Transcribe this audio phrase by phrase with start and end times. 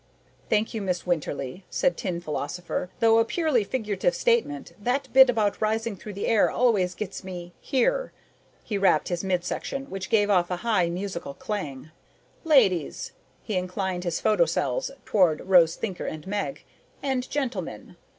[0.49, 2.89] _""Thank you, Miss Winterly," said Tin Philosopher.
[3.01, 7.53] "Though a purely figurative statement, that bit about rising through the air always gets me
[7.61, 8.11] here."
[8.63, 11.91] He rapped his midsection, which gave off a high musical clang.
[12.43, 13.11] "Ladies"
[13.43, 16.63] he inclined his photocells toward Rose Thinker and Meg
[17.03, 17.95] "and gentlemen.